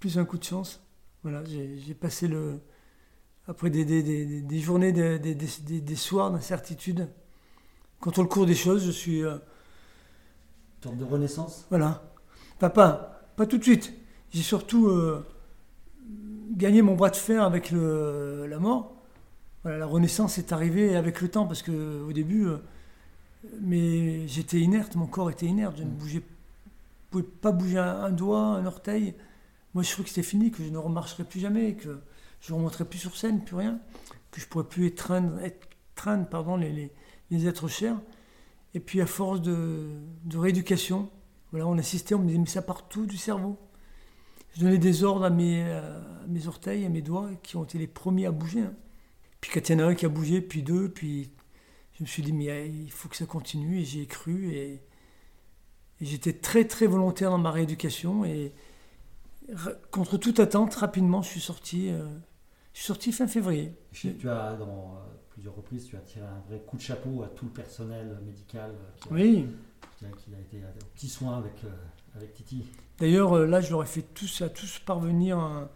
plus 0.00 0.18
un 0.18 0.24
coup 0.24 0.38
de 0.38 0.44
chance. 0.44 0.80
Voilà, 1.22 1.44
j'ai 1.44 1.94
passé 1.94 2.28
le. 2.28 2.60
Après 3.46 3.70
des, 3.70 4.60
journées, 4.60 4.92
des 4.92 5.96
soirs 5.96 6.30
d'incertitude, 6.30 7.08
contre 8.00 8.22
le 8.22 8.28
cours 8.28 8.46
des 8.46 8.54
choses, 8.54 8.84
je 8.86 8.90
suis. 8.90 9.22
euh, 9.24 9.36
Une 10.78 10.82
sorte 10.90 10.96
de 10.98 11.04
renaissance 11.04 11.66
voilà. 11.70 12.02
Papa, 12.58 13.22
pas 13.36 13.46
tout 13.46 13.58
de 13.58 13.62
suite. 13.64 13.92
J'ai 14.32 14.42
surtout 14.42 14.88
euh, 14.88 15.24
gagné 16.56 16.82
mon 16.82 16.94
bras 16.94 17.10
de 17.10 17.16
fer 17.16 17.42
avec 17.42 17.70
le- 17.70 18.46
la 18.48 18.58
mort. 18.58 18.94
Voilà, 19.62 19.78
la 19.78 19.86
renaissance 19.86 20.38
est 20.38 20.52
arrivée 20.52 20.96
avec 20.96 21.20
le 21.20 21.28
temps 21.28 21.46
parce 21.46 21.62
que 21.62 22.02
au 22.02 22.12
début, 22.12 22.46
euh, 22.46 22.58
mais 23.60 24.26
j'étais 24.28 24.60
inerte, 24.60 24.96
mon 24.96 25.06
corps 25.06 25.30
était 25.30 25.46
inerte, 25.46 25.76
je 25.78 25.82
ne 25.84 25.90
bougeais, 25.90 26.22
pouvais 27.10 27.24
pas 27.24 27.52
bouger 27.52 27.78
un, 27.78 28.04
un 28.04 28.10
doigt, 28.10 28.40
un 28.40 28.66
orteil. 28.66 29.14
Moi, 29.74 29.82
je 29.82 29.90
trouvais 29.92 30.04
que 30.04 30.10
c'était 30.10 30.22
fini, 30.26 30.50
que 30.50 30.62
je 30.64 30.70
ne 30.70 30.78
remarcherais 30.78 31.24
plus 31.24 31.40
jamais, 31.40 31.74
que 31.74 31.98
je 32.40 32.52
ne 32.52 32.58
remonterais 32.58 32.84
plus 32.84 32.98
sur 32.98 33.16
scène, 33.16 33.42
plus 33.44 33.56
rien, 33.56 33.78
que 34.30 34.40
je 34.40 34.46
ne 34.46 34.50
pourrais 34.50 34.64
plus 34.66 34.86
étreindre, 34.86 35.32
étreindre 35.44 36.26
pardon, 36.28 36.56
les, 36.56 36.72
les, 36.72 36.92
êtres 37.46 37.68
chers. 37.68 38.00
Et 38.74 38.80
puis, 38.80 39.00
à 39.00 39.06
force 39.06 39.40
de, 39.40 39.88
rééducation, 40.34 41.10
voilà, 41.50 41.66
on 41.66 41.78
assistait, 41.78 42.14
on 42.14 42.20
me 42.20 42.36
mais 42.36 42.46
ça 42.46 42.62
part 42.62 42.88
tout 42.88 43.06
du 43.06 43.16
cerveau? 43.16 43.58
Je 44.54 44.60
donnais 44.60 44.78
des 44.78 45.04
ordres 45.04 45.24
à 45.24 45.30
mes, 45.30 45.64
mes 46.28 46.46
orteils, 46.46 46.84
à 46.84 46.88
mes 46.88 47.02
doigts, 47.02 47.30
qui 47.42 47.56
ont 47.56 47.64
été 47.64 47.78
les 47.78 47.86
premiers 47.86 48.26
à 48.26 48.32
bouger. 48.32 48.60
Hein. 48.60 48.74
Puis 49.40 49.50
quand 49.52 49.68
il 49.68 49.72
y 49.72 49.74
en 49.76 49.86
a 49.86 49.90
un 49.90 49.94
qui 49.94 50.06
a 50.06 50.08
bougé, 50.08 50.40
puis 50.40 50.62
deux, 50.62 50.88
puis 50.88 51.30
je 51.94 52.02
me 52.02 52.08
suis 52.08 52.22
dit, 52.22 52.32
mais 52.32 52.68
il 52.68 52.90
faut 52.90 53.10
que 53.10 53.16
ça 53.16 53.26
continue, 53.26 53.80
et 53.80 53.84
j'y 53.84 54.00
ai 54.00 54.06
cru, 54.06 54.54
et, 54.54 54.80
j'étais 56.00 56.32
très 56.32 56.66
très 56.66 56.86
volontaire 56.86 57.30
dans 57.30 57.38
ma 57.38 57.50
rééducation, 57.50 58.24
et 58.24 58.52
contre 59.90 60.16
toute 60.16 60.40
attente, 60.40 60.74
rapidement, 60.74 61.20
je 61.20 61.28
suis 61.28 61.40
sorti, 61.40 61.90
euh, 61.90 62.06
je 62.72 62.78
suis 62.78 62.86
sorti 62.86 63.12
fin 63.12 63.26
février. 63.26 63.74
tu 63.92 64.28
as, 64.28 64.54
dans 64.54 64.98
plusieurs 65.34 65.54
reprises, 65.54 65.86
tu 65.86 65.96
as 65.96 66.00
tiré 66.00 66.24
un 66.24 66.40
vrai 66.48 66.62
coup 66.66 66.76
de 66.76 66.82
chapeau 66.82 67.22
à 67.22 67.28
tout 67.28 67.44
le 67.44 67.50
personnel 67.50 68.16
médical 68.24 68.72
qui 68.96 69.08
a, 69.08 69.12
oui. 69.12 69.46
qui 69.98 70.04
a, 70.06 70.38
été 70.40 70.64
à 70.64 70.68
petits 70.94 71.08
soins 71.08 71.36
avec, 71.36 71.62
euh, 71.64 72.16
avec 72.16 72.32
Titi. 72.32 72.64
D'ailleurs, 72.98 73.36
là, 73.46 73.60
je 73.60 73.70
leur 73.70 73.82
ai 73.82 73.86
fait 73.86 74.06
tous, 74.14 74.40
à 74.42 74.48
tous 74.48 74.78
parvenir 74.78 75.68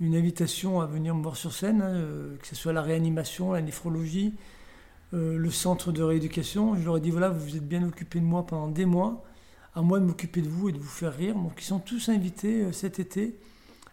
une 0.00 0.14
invitation 0.14 0.80
à 0.80 0.86
venir 0.86 1.14
me 1.14 1.22
voir 1.22 1.36
sur 1.36 1.52
scène, 1.52 1.80
hein, 1.80 2.36
que 2.40 2.46
ce 2.46 2.54
soit 2.54 2.72
la 2.72 2.82
réanimation, 2.82 3.52
la 3.52 3.62
néphrologie, 3.62 4.34
euh, 5.14 5.38
le 5.38 5.50
centre 5.50 5.92
de 5.92 6.02
rééducation. 6.02 6.76
Je 6.76 6.84
leur 6.84 6.96
ai 6.98 7.00
dit 7.00 7.10
voilà, 7.10 7.30
vous 7.30 7.40
vous 7.40 7.56
êtes 7.56 7.66
bien 7.66 7.82
occupé 7.86 8.20
de 8.20 8.24
moi 8.24 8.44
pendant 8.44 8.68
des 8.68 8.84
mois, 8.84 9.24
à 9.74 9.82
moi 9.82 10.00
de 10.00 10.04
m'occuper 10.04 10.42
de 10.42 10.48
vous 10.48 10.68
et 10.68 10.72
de 10.72 10.78
vous 10.78 10.84
faire 10.84 11.14
rire. 11.14 11.34
Donc 11.34 11.54
ils 11.58 11.64
sont 11.64 11.78
tous 11.78 12.08
invités 12.08 12.64
euh, 12.64 12.72
cet 12.72 12.98
été 12.98 13.38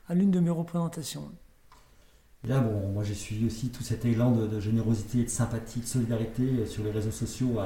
à 0.08 0.15
l'une 0.15 0.32
de 0.32 0.39
mes 0.39 0.50
représentations. 0.50 1.32
Là, 2.46 2.60
bon, 2.60 2.90
moi 2.90 3.04
j'ai 3.04 3.14
suivi 3.14 3.46
aussi 3.46 3.70
tout 3.70 3.84
cet 3.84 4.06
élan 4.06 4.32
de, 4.32 4.60
générosité, 4.60 5.24
de 5.24 5.30
sympathie, 5.30 5.80
de 5.80 5.86
solidarité 5.86 6.44
euh, 6.44 6.66
sur 6.66 6.84
les 6.84 6.92
réseaux 6.92 7.12
sociaux 7.12 7.58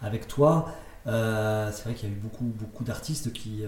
avec 0.00 0.26
toi. 0.26 0.72
c'est 1.04 1.84
vrai 1.84 1.94
qu'il 1.94 2.08
y 2.08 2.12
a 2.12 2.14
eu 2.14 2.18
beaucoup, 2.18 2.44
beaucoup 2.44 2.84
d'artistes 2.84 3.32
qui, 3.32 3.62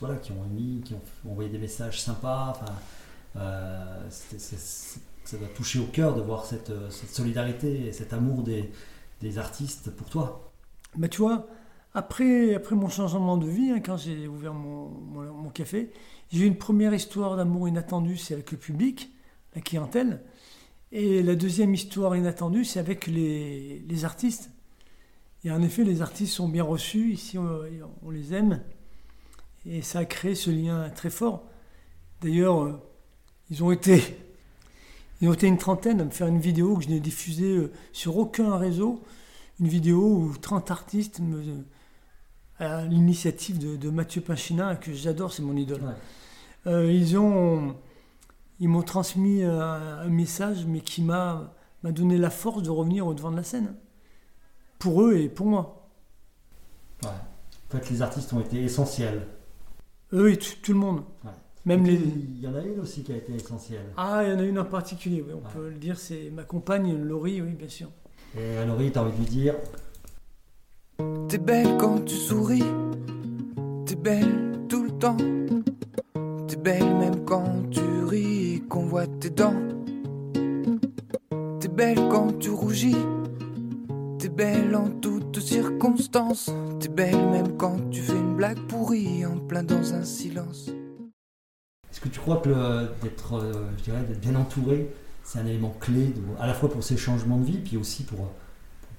voilà, 0.00 0.16
qui 0.16 0.32
ont 0.32 0.44
émis, 0.50 0.80
qui 0.84 0.94
ont 0.94 1.30
envoyé 1.30 1.50
des 1.50 1.58
messages 1.58 2.00
sympas. 2.00 2.54
Ça 5.30 5.36
doit 5.36 5.48
toucher 5.54 5.78
au 5.78 5.84
cœur 5.84 6.16
de 6.16 6.22
voir 6.22 6.44
cette, 6.44 6.70
euh, 6.70 6.90
solidarité 6.90 7.86
et 7.86 7.92
cet 7.92 8.12
amour 8.12 8.42
des, 8.42 9.38
artistes 9.38 9.90
pour 9.90 10.08
toi. 10.08 10.50
Mais 10.96 11.08
tu 11.08 11.18
vois, 11.18 11.46
après, 11.94 12.54
après 12.54 12.74
mon 12.74 12.88
changement 12.88 13.36
de 13.36 13.46
vie, 13.46 13.70
hein, 13.70 13.78
quand 13.78 13.96
j'ai 13.96 14.26
ouvert 14.26 14.54
mon, 14.54 15.50
café, 15.50 15.92
j'ai 16.32 16.40
eu 16.40 16.46
une 16.46 16.56
première 16.56 16.92
histoire 16.94 17.36
d'amour 17.36 17.68
inattendue, 17.68 18.16
c'est 18.16 18.34
avec 18.34 18.50
le 18.50 18.58
public, 18.58 19.12
la 19.54 19.60
clientèle. 19.60 20.22
Et 20.92 21.22
la 21.22 21.36
deuxième 21.36 21.72
histoire 21.74 22.16
inattendue, 22.16 22.64
c'est 22.64 22.80
avec 22.80 23.06
les, 23.06 24.04
artistes. 24.04 24.50
Et 25.44 25.50
en 25.50 25.62
effet, 25.62 25.84
les 25.84 26.02
artistes 26.02 26.34
sont 26.34 26.48
bien 26.48 26.64
reçus, 26.64 27.12
ici 27.12 27.38
on, 27.38 28.10
les 28.10 28.34
aime. 28.34 28.62
Et 29.66 29.82
ça 29.82 30.00
a 30.00 30.04
créé 30.04 30.34
ce 30.34 30.50
lien 30.50 30.90
très 30.90 31.10
fort. 31.10 31.44
D'ailleurs, 32.22 32.62
euh, 32.62 32.82
ils 33.50 33.62
ont 33.62 33.70
été 33.70 34.16
ils 35.20 35.28
ont 35.28 35.34
été 35.34 35.46
une 35.46 35.58
trentaine 35.58 36.00
à 36.00 36.04
me 36.04 36.10
faire 36.10 36.28
une 36.28 36.40
vidéo 36.40 36.76
que 36.76 36.84
je 36.84 36.88
n'ai 36.88 37.00
diffusée 37.00 37.56
euh, 37.56 37.72
sur 37.92 38.16
aucun 38.16 38.56
réseau. 38.56 39.02
Une 39.60 39.68
vidéo 39.68 40.00
où 40.00 40.36
30 40.36 40.70
artistes, 40.70 41.20
me, 41.20 41.42
à 42.58 42.86
l'initiative 42.86 43.78
de, 43.78 43.90
Mathieu 43.90 44.22
Pachina, 44.22 44.76
que 44.76 44.94
j'adore, 44.94 45.32
c'est 45.32 45.42
mon 45.42 45.56
idole. 45.56 45.82
Euh, 46.66 46.90
ils 46.90 47.18
ont, 47.18 47.76
ils 48.60 48.68
m'ont 48.68 48.82
transmis 48.82 49.42
un, 49.42 50.06
message, 50.08 50.66
mais 50.66 50.80
qui 50.80 51.02
m'a, 51.02 51.54
m'a 51.82 51.92
donné 51.92 52.18
la 52.18 52.30
force 52.30 52.62
de 52.62 52.70
revenir 52.70 53.06
au 53.06 53.14
devant 53.14 53.30
de 53.30 53.36
la 53.36 53.42
scène. 53.42 53.74
Pour 54.78 55.02
eux 55.02 55.16
et 55.16 55.28
pour 55.28 55.46
moi. 55.46 55.88
Ouais. 57.02 57.08
En 57.08 57.78
fait, 57.78 57.90
les 57.90 58.02
artistes 58.02 58.32
ont 58.32 58.40
été 58.40 58.62
essentiels. 58.62 59.26
Eux 60.12 60.32
et 60.32 60.36
tout, 60.36 60.72
le 60.72 60.78
monde. 60.78 61.02
Même 61.64 61.86
Il 61.86 62.40
y 62.40 62.46
en 62.46 62.54
a 62.54 62.60
une 62.60 62.80
aussi 62.80 63.02
qui 63.02 63.12
a 63.12 63.16
été 63.16 63.34
essentielle. 63.34 63.86
Ah, 63.96 64.22
il 64.24 64.30
y 64.30 64.32
en 64.34 64.38
a 64.38 64.42
une 64.42 64.58
en 64.58 64.64
particulier, 64.64 65.24
on 65.32 65.48
peut 65.50 65.68
le 65.68 65.76
dire, 65.76 65.98
c'est 65.98 66.30
ma 66.30 66.42
compagne 66.42 66.96
Laurie, 67.02 67.40
oui, 67.40 67.52
bien 67.52 67.68
sûr. 67.68 67.90
Et 68.36 68.64
Laurie, 68.66 68.90
t'as 68.92 69.02
envie 69.02 69.12
de 69.12 69.18
lui 69.18 69.26
dire 69.26 69.54
T'es 71.28 71.38
belle 71.38 71.76
quand 71.78 72.04
tu 72.04 72.14
souris, 72.14 72.64
t'es 73.86 73.94
belle 73.94 74.66
tout 74.68 74.82
le 74.82 74.90
temps. 74.90 75.16
Tes 79.20 79.30
dents. 79.30 79.54
T'es 81.60 81.68
belle 81.68 82.08
quand 82.10 82.38
tu 82.38 82.48
rougis, 82.48 82.96
t'es 84.18 84.30
belle 84.30 84.74
en 84.74 84.88
toutes 84.88 85.38
circonstances. 85.40 86.50
T'es 86.80 86.88
belle 86.88 87.28
même 87.30 87.56
quand 87.58 87.90
tu 87.90 88.00
fais 88.00 88.16
une 88.16 88.34
blague 88.34 88.58
pourrie 88.66 89.26
en 89.26 89.38
plein 89.38 89.62
dans 89.62 89.92
un 89.92 90.04
silence. 90.04 90.70
Est-ce 91.90 92.00
que 92.00 92.08
tu 92.08 92.18
crois 92.18 92.38
que 92.38 92.48
d'être, 93.02 93.34
euh, 93.34 93.68
je 93.78 93.84
dirais, 93.84 94.02
d'être 94.04 94.20
bien 94.20 94.36
entouré, 94.36 94.90
c'est 95.22 95.38
un 95.38 95.46
élément 95.46 95.76
clé, 95.80 96.14
à 96.38 96.46
la 96.46 96.54
fois 96.54 96.70
pour 96.70 96.82
ces 96.82 96.96
changements 96.96 97.38
de 97.38 97.44
vie, 97.44 97.58
puis 97.58 97.76
aussi 97.76 98.04
pour, 98.04 98.18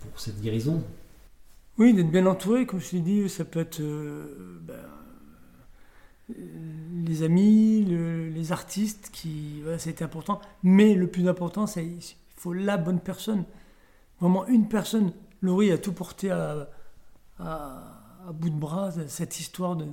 pour, 0.01 0.19
cette 0.19 0.39
guérison? 0.39 0.83
Oui, 1.79 1.93
d'être 1.93 2.11
bien 2.11 2.25
entouré, 2.27 2.65
comme 2.67 2.79
je 2.79 2.91
l'ai 2.91 3.01
dit, 3.01 3.29
ça 3.29 3.43
peut 3.43 3.61
être 3.61 3.79
euh, 3.79 4.59
ben, 4.61 4.75
les 7.05 7.23
amis, 7.23 7.80
les 8.41 8.51
artistes, 8.51 9.09
qui, 9.11 9.61
voilà, 9.61 9.77
été 9.77 10.03
important. 10.03 10.41
Mais 10.63 10.95
le 10.95 11.07
plus 11.07 11.27
important, 11.27 11.67
c'est 11.67 11.85
il 11.85 12.01
faut 12.35 12.53
la 12.53 12.77
bonne 12.77 12.99
personne. 12.99 13.45
Vraiment 14.19 14.45
une 14.47 14.67
personne. 14.67 15.13
Laurie 15.41 15.71
a 15.71 15.77
tout 15.77 15.93
porté 15.93 16.31
à, 16.31 16.69
bout 18.33 18.49
de 18.49 18.55
bras, 18.55 18.91
cette 19.07 19.39
histoire 19.39 19.75
de, 19.75 19.85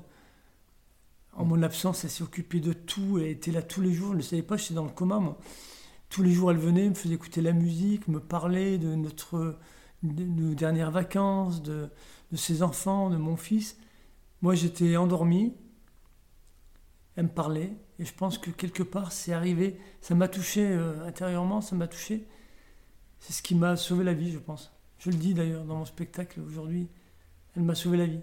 en 1.39 1.45
mon 1.45 1.63
absence, 1.63 2.05
elle 2.05 2.11
s'est 2.11 2.23
occupée 2.23 2.61
de 2.61 2.73
tout, 2.73 3.19
elle 3.19 3.29
était 3.29 3.53
là 3.53 3.63
tous 3.63 3.81
les 3.81 3.93
jours, 3.93 4.13
je 4.13 4.17
ne 4.17 4.23
savais 4.23 4.43
pas, 4.43 4.57
j'étais 4.57 4.75
dans 4.75 4.85
le 4.85 4.91
coma, 4.91 5.19
moi. 5.19 5.39
Tous 6.11 6.23
les 6.23 6.33
jours, 6.33 6.51
elle 6.51 6.59
venait, 6.59 6.89
me 6.89 6.95
faisait 6.95 7.15
écouter 7.15 7.43
la 7.43 7.53
musique, 7.53 8.09
me 8.09 8.19
parlait 8.19 8.79
de, 8.79 8.95
notre, 8.95 9.57
nos 10.03 10.55
dernières 10.55 10.91
vacances, 10.91 11.63
de, 11.63 11.89
ses 12.35 12.63
enfants, 12.63 13.11
de 13.11 13.17
mon 13.17 13.37
fils. 13.37 13.77
Moi, 14.43 14.55
j'étais 14.55 14.97
endormi, 14.97 15.55
me 17.23 17.29
parlait, 17.29 17.73
et 17.99 18.05
je 18.05 18.15
pense 18.15 18.39
que 18.39 18.51
quelque 18.51 18.83
part, 18.83 19.13
c'est 19.13 19.33
arrivé, 19.33 19.79
ça 20.01 20.15
m'a 20.15 20.29
touché 20.29 20.67
euh, 20.67 21.07
intérieurement, 21.07 21.61
ça 21.61 21.75
m'a 21.75 21.89
touché. 21.89 22.27
C'est 23.19 23.33
ce 23.33 23.43
qui 23.43 23.55
m'a 23.55 23.77
sauvé 23.77 24.05
la 24.05 24.15
vie, 24.15 24.31
je 24.31 24.39
pense. 24.39 24.73
Je 24.99 25.11
le 25.11 25.17
dis 25.17 25.35
d'ailleurs 25.35 25.65
dans 25.65 25.77
mon 25.77 25.85
spectacle 25.85 26.41
aujourd'hui, 26.41 26.89
elle 27.57 27.63
m'a 27.63 27.75
sauvé 27.75 27.99
la 27.99 28.07
vie. 28.07 28.21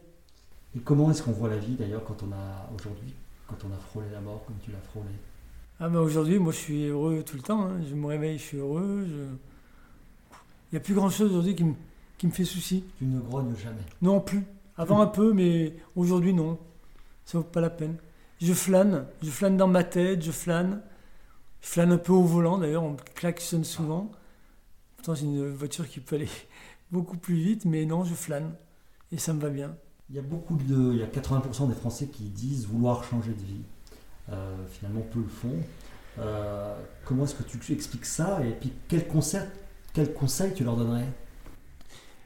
Et 0.75 0.79
comment 0.79 1.11
est-ce 1.11 1.23
qu'on 1.23 1.31
voit 1.31 1.49
la 1.49 1.57
vie 1.57 1.75
d'ailleurs 1.75 2.03
quand 2.03 2.21
on 2.23 2.31
a 2.31 2.69
aujourd'hui, 2.75 3.13
quand 3.47 3.57
on 3.65 3.73
a 3.73 3.77
frôlé 3.77 4.07
la 4.11 4.21
mort 4.21 4.43
comme 4.45 4.57
tu 4.63 4.71
l'as 4.71 4.79
frôlé? 4.79 5.09
Ah 5.79 5.89
ben 5.89 5.99
aujourd'hui, 5.99 6.39
moi 6.39 6.53
je 6.53 6.57
suis 6.57 6.85
heureux 6.85 7.23
tout 7.25 7.35
le 7.35 7.41
temps. 7.41 7.65
Hein. 7.65 7.81
Je 7.89 7.95
me 7.95 8.05
réveille, 8.07 8.37
je 8.37 8.43
suis 8.43 8.57
heureux. 8.57 9.05
Il 9.07 10.73
n'y 10.73 10.77
a 10.77 10.81
plus 10.81 10.93
grand-chose 10.93 11.31
aujourd'hui 11.31 11.55
qui 11.55 11.63
me, 11.63 11.73
qui 12.17 12.27
me 12.27 12.31
fait 12.31 12.45
souci. 12.45 12.85
Tu 12.97 13.05
ne 13.05 13.19
grognes 13.19 13.55
jamais? 13.57 13.81
Non 14.01 14.21
plus. 14.21 14.43
Avant 14.77 15.01
un 15.01 15.07
peu, 15.07 15.33
mais 15.33 15.75
aujourd'hui 15.95 16.33
non. 16.33 16.57
Ça 17.25 17.37
vaut 17.37 17.43
pas 17.43 17.61
la 17.61 17.69
peine. 17.69 17.97
Je 18.45 18.53
flâne, 18.53 19.07
je 19.23 19.31
flâne 19.31 19.57
dans 19.57 19.67
ma 19.67 19.83
tête, 19.83 20.21
je 20.21 20.29
flâne. 20.29 20.79
Je 21.61 21.67
flâne 21.67 21.91
un 21.91 21.97
peu 21.97 22.13
au 22.13 22.21
volant 22.21 22.59
d'ailleurs, 22.59 22.83
on 22.83 22.95
klaxonne 23.15 23.63
souvent. 23.63 24.11
Pourtant 24.97 25.15
c'est 25.15 25.23
une 25.23 25.49
voiture 25.49 25.89
qui 25.89 25.99
peut 25.99 26.17
aller 26.17 26.29
beaucoup 26.91 27.17
plus 27.17 27.37
vite, 27.37 27.65
mais 27.65 27.85
non, 27.85 28.03
je 28.03 28.13
flâne. 28.13 28.53
Et 29.11 29.17
ça 29.17 29.33
me 29.33 29.41
va 29.41 29.49
bien. 29.49 29.75
Il 30.11 30.15
y 30.15 30.19
a 30.19 30.21
beaucoup 30.21 30.57
de, 30.57 30.93
il 30.93 30.99
y 30.99 31.01
a 31.01 31.07
80% 31.07 31.69
des 31.69 31.73
Français 31.73 32.05
qui 32.05 32.25
disent 32.25 32.67
vouloir 32.67 33.03
changer 33.03 33.31
de 33.31 33.41
vie. 33.41 33.63
Euh, 34.31 34.55
finalement, 34.69 35.01
peu 35.01 35.21
le 35.21 35.27
font. 35.27 35.57
Euh, 36.19 36.77
comment 37.03 37.23
est-ce 37.23 37.33
que 37.33 37.41
tu 37.41 37.73
expliques 37.73 38.05
ça 38.05 38.45
Et 38.45 38.51
puis, 38.51 38.71
quel 38.87 39.07
conseil, 39.07 39.41
quel 39.91 40.13
conseil 40.13 40.53
tu 40.53 40.63
leur 40.63 40.75
donnerais? 40.75 41.11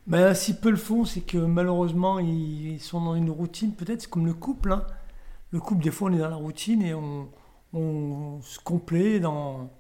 Ben, 0.06 0.34
Si 0.34 0.60
peu 0.60 0.70
le 0.70 0.76
font, 0.76 1.06
c'est 1.06 1.22
que 1.22 1.38
malheureusement, 1.38 2.20
ils 2.20 2.82
sont 2.82 3.00
dans 3.00 3.16
une 3.16 3.30
routine. 3.30 3.72
Peut-être 3.72 4.02
c'est 4.02 4.10
comme 4.10 4.26
le 4.26 4.34
couple. 4.34 4.74
Hein. 4.74 4.86
Le 5.52 5.60
couple, 5.60 5.84
des 5.84 5.92
fois, 5.92 6.10
on 6.10 6.14
est 6.14 6.20
dans 6.20 6.30
la 6.30 6.36
routine 6.36 6.82
et 6.82 6.94
on, 6.94 8.42
se 8.42 8.60
complaît 8.60 9.20
dans. 9.20 9.72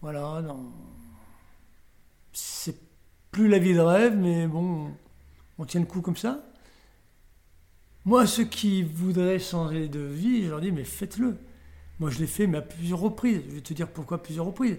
Voilà, 0.00 0.42
dans. 0.42 0.72
C'est 2.32 2.76
plus 3.30 3.48
la 3.48 3.58
vie 3.58 3.74
de 3.74 3.80
rêve, 3.80 4.16
mais 4.16 4.46
bon, 4.46 4.90
on 5.58 5.64
tient 5.64 5.80
le 5.80 5.86
coup 5.86 6.00
comme 6.00 6.16
ça. 6.16 6.44
Moi, 8.04 8.26
ceux 8.26 8.44
qui 8.44 8.82
voudraient 8.82 9.38
changer 9.38 9.88
de 9.88 10.00
vie, 10.00 10.44
je 10.44 10.50
leur 10.50 10.60
dis, 10.60 10.72
mais 10.72 10.84
faites-le. 10.84 11.36
Moi, 12.00 12.10
je 12.10 12.18
l'ai 12.18 12.26
fait, 12.26 12.46
mais 12.46 12.58
à 12.58 12.62
plusieurs 12.62 13.00
reprises. 13.00 13.42
Je 13.48 13.54
vais 13.56 13.60
te 13.60 13.74
dire 13.74 13.88
pourquoi 13.88 14.22
plusieurs 14.22 14.46
reprises. 14.46 14.78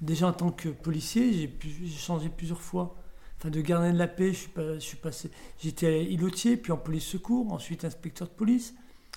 Déjà, 0.00 0.26
en 0.26 0.32
tant 0.32 0.50
que 0.50 0.68
policier, 0.68 1.32
j'ai 1.32 1.88
changé 1.88 2.28
plusieurs 2.28 2.60
fois. 2.60 2.96
Enfin, 3.38 3.50
de 3.50 3.60
gardien 3.60 3.92
de 3.92 3.98
la 3.98 4.08
paix, 4.08 4.32
je 4.32 4.38
suis, 4.80 4.96
pas, 4.96 5.08
passé. 5.08 5.30
J'étais 5.60 6.04
îlotier, 6.04 6.56
puis 6.56 6.72
en 6.72 6.76
police 6.76 7.04
secours, 7.04 7.52
ensuite 7.52 7.84
inspecteur 7.84 8.28
de 8.28 8.32
police, 8.32 8.74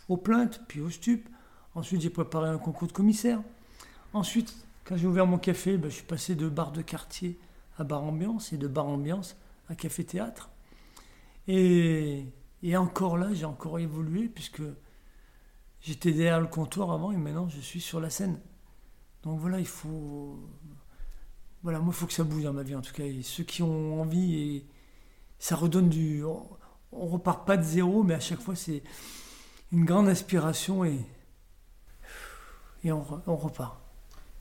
aux 0.09 0.17
plaintes, 0.17 0.62
puis 0.67 0.81
au 0.81 0.89
stup. 0.89 1.27
Ensuite, 1.74 2.01
j'ai 2.01 2.09
préparé 2.09 2.50
un 2.50 2.57
concours 2.57 2.88
de 2.88 2.93
commissaire. 2.93 3.41
Ensuite, 4.13 4.55
quand 4.85 4.97
j'ai 4.97 5.07
ouvert 5.07 5.25
mon 5.25 5.38
café, 5.38 5.77
ben, 5.77 5.89
je 5.89 5.95
suis 5.95 6.05
passé 6.05 6.35
de 6.35 6.47
bar 6.47 6.71
de 6.71 6.81
quartier 6.81 7.39
à 7.77 7.83
bar 7.83 8.03
ambiance 8.03 8.53
et 8.53 8.57
de 8.57 8.67
bar 8.67 8.88
ambiance 8.88 9.35
à 9.67 9.75
café-théâtre. 9.75 10.50
Et, 11.47 12.25
et 12.63 12.77
encore 12.77 13.17
là, 13.17 13.33
j'ai 13.33 13.45
encore 13.45 13.79
évolué 13.79 14.27
puisque 14.27 14.62
j'étais 15.81 16.12
derrière 16.12 16.39
le 16.39 16.47
comptoir 16.47 16.91
avant 16.91 17.12
et 17.12 17.17
maintenant 17.17 17.50
je 17.50 17.59
suis 17.59 17.81
sur 17.81 18.00
la 18.00 18.09
scène. 18.09 18.39
Donc 19.24 19.39
voilà, 19.39 19.59
il 19.59 19.67
faut. 19.67 20.39
Voilà, 21.63 21.79
moi, 21.79 21.91
il 21.93 21.97
faut 21.97 22.05
que 22.05 22.13
ça 22.13 22.24
bouge 22.24 22.43
dans 22.43 22.53
ma 22.53 22.62
vie 22.62 22.75
en 22.75 22.81
tout 22.81 22.93
cas. 22.93 23.03
Et 23.03 23.24
ceux 23.24 23.43
qui 23.43 23.63
ont 23.63 24.01
envie, 24.01 24.35
et 24.35 24.65
ça 25.39 25.55
redonne 25.55 25.89
du. 25.89 26.24
On 26.24 27.07
repart 27.07 27.45
pas 27.45 27.57
de 27.57 27.63
zéro, 27.63 28.03
mais 28.03 28.13
à 28.13 28.19
chaque 28.19 28.39
fois, 28.39 28.55
c'est 28.55 28.83
une 29.75 29.86
grande 29.86 30.08
aspiration 30.08 30.86
et. 30.86 31.00
Et 32.84 32.91
on, 32.91 33.03
on 33.27 33.36
repart. 33.36 33.77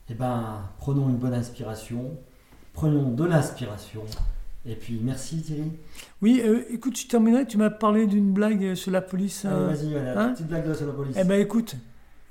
Eh 0.09 0.13
ben, 0.13 0.61
prenons 0.77 1.09
une 1.09 1.17
bonne 1.17 1.33
inspiration, 1.33 2.11
prenons 2.73 3.11
de 3.11 3.23
l'inspiration. 3.25 4.03
Et 4.67 4.75
puis, 4.75 4.99
merci 5.03 5.41
Thierry. 5.41 5.71
Oui, 6.21 6.41
euh, 6.45 6.63
écoute, 6.69 6.97
je 6.97 7.07
terminerai. 7.07 7.45
Tu 7.47 7.57
m'as 7.57 7.69
parlé 7.71 8.05
d'une 8.07 8.31
blague 8.33 8.75
sur 8.75 8.91
la 8.91 9.01
police. 9.01 9.45
Allez, 9.45 9.55
euh, 9.55 9.67
vas-y, 9.67 9.91
voilà, 9.91 10.21
hein 10.21 10.33
petite 10.33 10.47
blague 10.47 10.67
de 10.67 10.73
sur 10.73 10.87
la 10.87 10.93
police. 10.93 11.17
Eh 11.19 11.23
ben 11.23 11.39
écoute, 11.41 11.75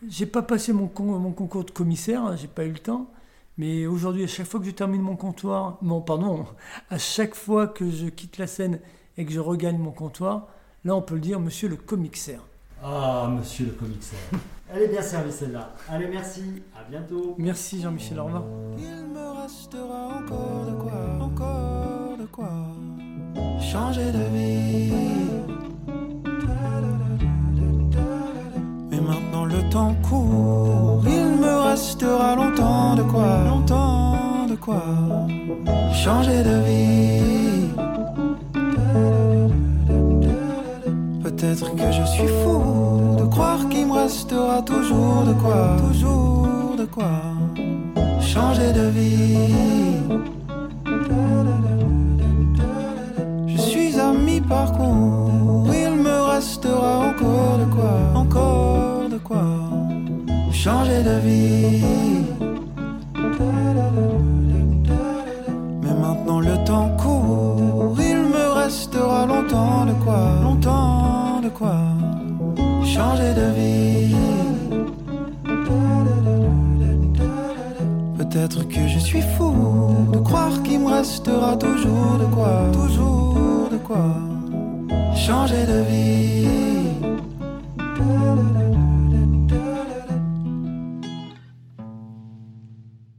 j'ai 0.09 0.27
pas 0.27 0.43
passé 0.43 0.73
mon, 0.73 0.87
con- 0.89 1.19
mon 1.19 1.33
concours 1.33 1.65
de 1.65 1.71
commissaire, 1.73 2.23
hein, 2.25 2.37
j'ai 2.37 2.49
pas 2.49 2.65
eu 2.65 2.73
le 2.73 2.79
temps. 2.79 3.11
Mais 3.57 3.87
aujourd'hui, 3.87 4.25
à 4.25 4.27
chaque 4.29 4.47
fois 4.47 4.59
que 4.61 4.67
je 4.67 4.73
termine 4.73 5.01
mon 5.03 5.15
comptoir, 5.17 5.79
non, 5.83 6.01
pardon, 6.01 6.47
à 6.91 6.99
chaque 6.99 7.35
fois 7.35 7.67
que 7.69 7.89
je 7.91 8.07
quitte 8.07 8.39
la 8.39 8.47
scène 8.49 8.79
et 9.17 9.25
que 9.25 9.33
je 9.33 9.41
regagne 9.41 9.79
mon 9.79 9.93
comptoir, 9.93 10.49
là 10.85 10.95
on 10.97 11.03
peut 11.03 11.15
le 11.15 11.21
dire, 11.21 11.39
monsieur 11.41 11.69
le 11.69 11.77
commissaire. 11.77 12.41
Ah, 12.85 13.29
monsieur 13.35 13.67
le 13.67 13.73
commissaire. 13.73 14.19
Elle 14.75 14.83
est 14.83 14.89
bien 14.89 15.03
servie 15.03 15.33
celle-là. 15.33 15.73
Allez, 15.89 16.09
merci. 16.09 16.63
À 16.77 16.89
bientôt. 16.89 17.35
Merci 17.39 17.81
Jean-Michel, 17.81 18.21
au 18.21 18.25
revoir. 18.25 18.43
Il 18.77 19.07
me 19.07 19.43
restera 19.43 20.19
encore 20.19 20.67
de 20.67 20.83
quoi, 20.83 21.25
encore 21.25 22.17
de 22.19 22.27
quoi 22.27 22.51
changer 23.61 24.13
de 24.13 24.25
vie. 24.35 24.93
Mais 28.91 29.01
maintenant 29.01 29.45
le 29.47 29.69
temps 29.71 29.95
court, 30.09 31.03
il 31.07 31.41
me 31.41 31.71
restera 31.71 32.37
longtemps 32.37 32.95
de 32.97 33.03
quoi, 33.03 33.45
longtemps 33.45 34.47
de 34.49 34.55
quoi 34.55 34.83
changer 35.93 36.43
de 36.43 36.57
vie. 36.67 37.34
Peut-être 41.45 41.77
que 41.77 41.93
je 41.93 42.05
suis 42.07 42.29
fou 42.43 43.17
de 43.19 43.27
croire 43.27 43.69
qu'il 43.69 43.87
me 43.87 43.93
restera 43.93 44.63
toujours 44.63 45.25
de 45.27 45.35
quoi, 45.35 45.77
toujours 45.87 46.75
de 46.79 46.87
quoi 46.87 47.21
changer 48.19 48.73
de 48.73 48.87
vie. 48.89 49.99
Je 53.47 53.59
suis 53.59 54.01
à 54.01 54.11
mi-parcours, 54.13 55.67
il 55.85 56.03
me 56.07 56.19
restera 56.33 57.11
encore 57.11 57.59
de 57.59 57.67
quoi, 57.75 57.95
encore 58.15 59.09
de 59.11 59.19
quoi 59.19 59.45
changer 60.51 61.03
de 61.03 61.17
vie. 61.27 61.85
Mais 65.83 65.95
maintenant 66.05 66.41
le 66.41 66.57
temps 66.65 66.91
court, 66.97 67.97
il 67.99 68.21
me 68.35 68.47
restera 68.63 69.27
longtemps 69.27 69.85
de 69.85 69.93
quoi, 70.05 70.23
longtemps 70.43 71.14
de 71.45 71.51
quoi 71.51 71.77
changer 72.85 73.33
de 73.35 73.49
vie. 73.59 74.15
Peut-être 78.19 78.67
que 78.69 78.89
je 78.89 78.99
suis 78.99 79.21
fou 79.21 79.53
de 80.13 80.19
croire 80.19 80.63
qu'il 80.63 80.81
me 80.81 80.89
restera 80.89 81.57
toujours 81.57 82.17
de 82.23 82.27
quoi, 82.35 82.55
toujours 82.73 83.69
de 83.73 83.77
quoi 83.77 84.07
changer 85.15 85.65
de 85.67 85.81
vie. 85.91 86.64